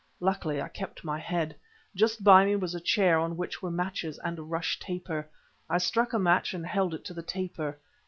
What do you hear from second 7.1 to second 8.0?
the taper.